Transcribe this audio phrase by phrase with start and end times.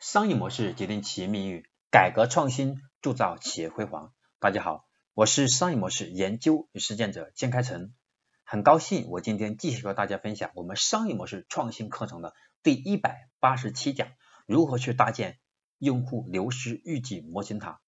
[0.00, 4.14] 商业模式决定企业命运，改革创新铸造企业辉煌。
[4.38, 7.92] 大家好，我是商业模式研究与实践者江开成，
[8.42, 12.32] 很高兴我今天继续和大家分享我们商业模式创新课程的
[12.62, 14.08] 第一百八十七讲，
[14.46, 15.38] 如何去搭建
[15.76, 17.82] 用户流失预警模型塔。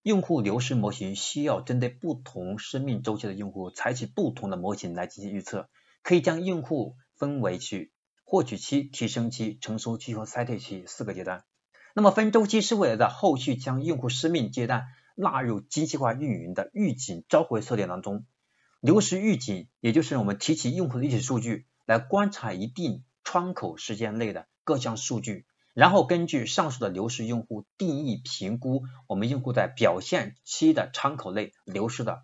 [0.00, 5.68] 用户流失模型需要针对不同生命周期的用户，采取不同的模型来进行预测，
[6.02, 7.92] 可以将用户分为去
[8.24, 11.44] 获取期、提升期、成熟期和衰退期四个阶段。
[11.94, 18.24] 那么分周期是为了在后续将用户生命阶段纳入精细化运营的预警召回策略当中。
[18.80, 32.22] 流失预警，也就是我们提取用户的历史数据来观察一定窗口时间内的各项数据，然后根据上述的流失用户定义评估我们用户在表现期的窗口内流失的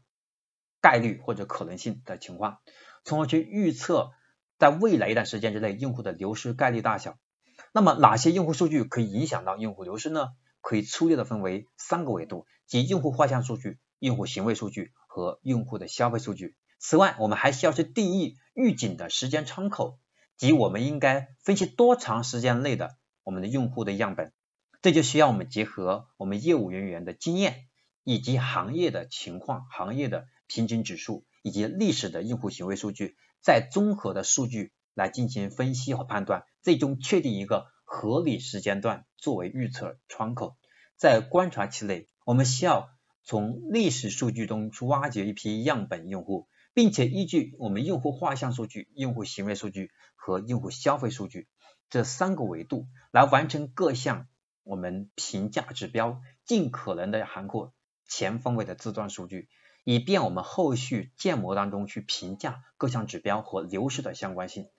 [0.81, 2.61] 概率或者可能性的情况，
[3.05, 4.13] 从而去预测
[4.59, 7.19] 在未来一段时间之内用户的流失概率大小。
[7.77, 10.29] 那么哪些用户数据可以影响到用户流失呢？
[10.63, 16.57] 可以粗略的分为三个维度，即用户画像数据、用户行为数据和用户的消费数据。
[16.79, 19.99] 此外，我们还需要去定义预警的时间窗口，
[20.39, 24.33] 即我们应该分析多长时间内的我们的用户的样本。
[24.81, 27.67] 这就需要我们结合我们业务人员的经验，
[28.05, 34.73] 以及行业的情况、行业的平均指数以及历史的用户行为数据，再综合的数据。
[34.97, 40.57] 来进行分析和判断，最终确定一个合理时间段作为预测窗口。
[40.97, 42.89] 在观察期内，我们需要
[43.23, 51.47] 从历史数据中去挖掘一批样本用户，并且依据我们用户画像数据、用户行为数据和用户消费数据
[51.91, 54.27] 这三个维度来完成各项
[54.65, 57.71] 我们评价指标，尽可能的涵盖
[58.09, 59.51] 全方位的字段数据，
[59.85, 64.71] 以便我们后续建模当中去评价各项指标和流失的相关性。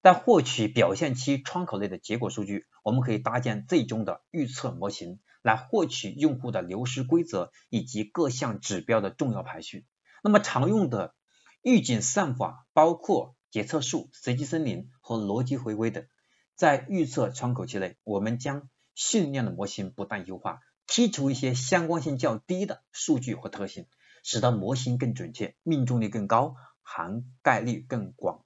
[0.00, 9.86] 在获取表现期窗口内的结果数据，我们可以搭建最终的预测模型，来获取用户的流失规则以及各项指标的重要排序。
[10.22, 11.14] 那么常用的
[11.62, 16.06] 预警算法包括决策树、随机森林和逻辑回归等。
[16.54, 23.86] 在预测窗口期内，我们将训练的模型不断优化，剔除一些相关性较低的数据和特性，
[24.22, 28.44] 使得模型更准确、命中率更高、涵盖率更广。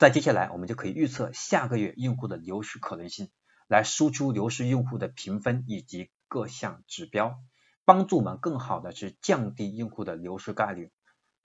[0.00, 3.28] 在接下来，我们就可以预测下个月用户的流失可能性，
[3.68, 7.38] 来输出流失用户的评分以及各项指标，
[7.84, 10.90] 帮助我们更好的去降低用户的流失概率。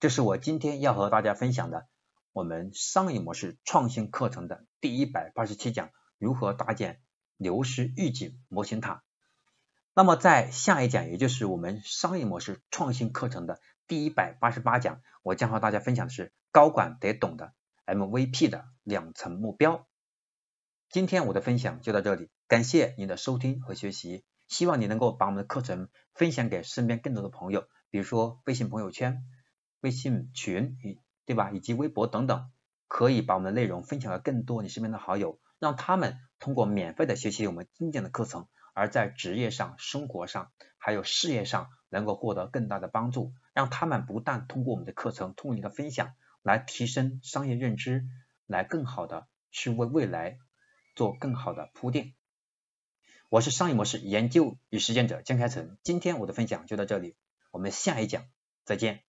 [0.00, 1.86] 这是我今天要和大家分享的
[2.32, 7.02] 我们商业模式创新课程的第一百八十七讲，如何搭建
[7.36, 9.02] 流失预警模型塔。
[9.92, 17.52] 那么在下一讲，也就是我们商业模式创新课程的第一百八十八讲，我将和大家分享的是高管得懂的。
[17.86, 19.86] MVP 的两层目标。
[20.90, 29.24] 今天我的分享就到这里，感谢您的收听和学习，希望你能够把我们的课程分享给身边更多的朋友，比如说微信朋友圈、
[29.80, 30.76] 微信群，
[31.24, 31.50] 对吧？
[31.52, 32.50] 以及微博等等，
[32.88, 46.14] 可以把我们的内容分享给更多你身边的好友，让他们通过免费的学习我们精简的课程，而在职业上、生活上还有事业上能够获得更大的帮助，让他们不但通过我们的课程，通过你的分享。
[46.46, 48.06] 来提升商业认知，
[48.46, 50.38] 来更好的去为未来
[50.94, 52.14] 做更好的铺垫。
[53.28, 57.16] 我是商业模式研究与实践者江开成，今天我的分享就到这里，
[57.50, 58.26] 我们下一讲
[58.64, 59.05] 再见。